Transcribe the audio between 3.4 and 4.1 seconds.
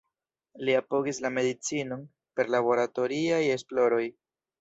esploroj.